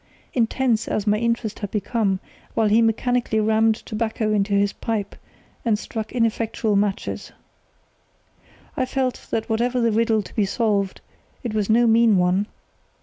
[0.33, 4.31] Intense as my interest had become, I waited almost timidly while he mechanically rammed tobacco
[4.33, 5.15] into his pipe
[5.63, 7.31] and struck ineffectual matches.
[8.75, 11.01] I felt that whatever the riddle to be solved,
[11.43, 12.47] it was no mean one.